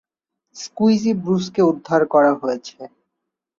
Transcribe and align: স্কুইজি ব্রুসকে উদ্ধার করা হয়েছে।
স্কুইজি 0.55 1.11
ব্রুসকে 1.21 1.61
উদ্ধার 1.71 2.01
করা 2.13 2.31
হয়েছে। 2.41 2.77